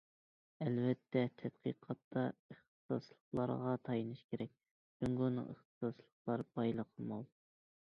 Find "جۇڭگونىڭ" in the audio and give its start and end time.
5.05-5.55